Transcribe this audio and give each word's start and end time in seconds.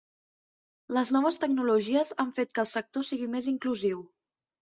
Les 0.97 1.11
noves 1.15 1.37
tecnologies 1.43 2.11
han 2.25 2.33
fet 2.39 2.57
que 2.57 2.63
el 2.65 2.71
sector 2.71 3.07
sigui 3.11 3.29
més 3.37 3.51
inclusiu. 3.53 4.03